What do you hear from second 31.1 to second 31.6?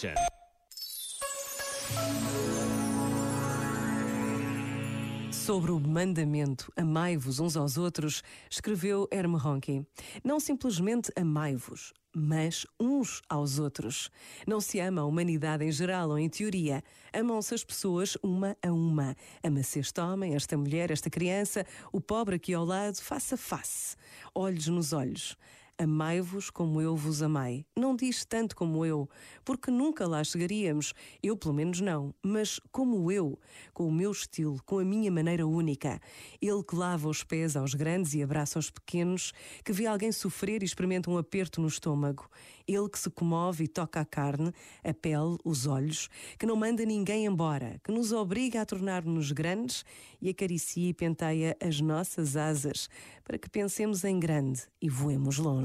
Eu, pelo